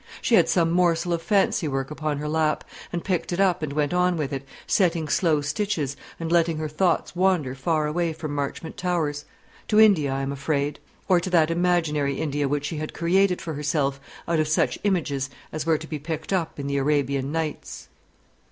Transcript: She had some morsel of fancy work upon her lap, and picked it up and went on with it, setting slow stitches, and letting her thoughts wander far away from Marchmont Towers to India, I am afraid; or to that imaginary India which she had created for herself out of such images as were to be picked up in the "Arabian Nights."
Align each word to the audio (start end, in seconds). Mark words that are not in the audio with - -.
She 0.19 0.33
had 0.33 0.49
some 0.49 0.71
morsel 0.71 1.13
of 1.13 1.21
fancy 1.21 1.67
work 1.67 1.91
upon 1.91 2.17
her 2.17 2.27
lap, 2.27 2.63
and 2.91 3.03
picked 3.03 3.31
it 3.31 3.39
up 3.39 3.61
and 3.61 3.71
went 3.71 3.93
on 3.93 4.17
with 4.17 4.33
it, 4.33 4.47
setting 4.65 5.07
slow 5.07 5.41
stitches, 5.41 5.95
and 6.19 6.31
letting 6.31 6.57
her 6.57 6.67
thoughts 6.67 7.15
wander 7.15 7.53
far 7.53 7.85
away 7.85 8.11
from 8.11 8.33
Marchmont 8.33 8.77
Towers 8.77 9.25
to 9.67 9.79
India, 9.79 10.11
I 10.11 10.21
am 10.23 10.31
afraid; 10.31 10.79
or 11.07 11.19
to 11.19 11.29
that 11.29 11.51
imaginary 11.51 12.15
India 12.19 12.47
which 12.47 12.65
she 12.65 12.77
had 12.77 12.95
created 12.95 13.43
for 13.43 13.53
herself 13.53 13.99
out 14.27 14.39
of 14.39 14.47
such 14.47 14.79
images 14.83 15.29
as 15.51 15.67
were 15.67 15.77
to 15.77 15.85
be 15.87 15.99
picked 15.99 16.33
up 16.33 16.59
in 16.59 16.65
the 16.65 16.77
"Arabian 16.77 17.31
Nights." 17.31 17.87